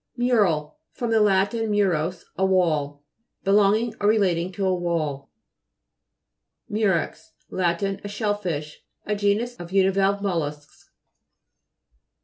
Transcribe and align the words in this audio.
MTJ'RAL 0.17 0.73
fr. 0.93 1.05
lat. 1.05 1.53
murus, 1.53 2.25
a 2.35 2.43
wall. 2.43 3.03
Be 3.43 3.51
longing 3.51 3.93
or 4.01 4.07
relating 4.09 4.51
to 4.53 4.65
a 4.65 4.73
wall. 4.73 5.29
MTJ'REX 6.71 7.33
Lat. 7.51 7.83
A 7.83 8.07
shell 8.07 8.33
fish. 8.33 8.83
A 9.05 9.15
genus 9.15 9.55
of 9.57 9.71
univalve 9.71 10.23
mollusks. 10.23 10.89